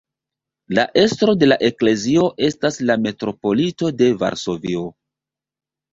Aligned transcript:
La 0.77 0.85
estro 1.01 1.35
de 1.43 1.49
la 1.51 1.57
eklezio 1.67 2.23
estas 2.47 2.81
la 2.91 2.95
metropolito 3.05 3.93
de 4.01 4.09
Varsovio. 4.25 4.83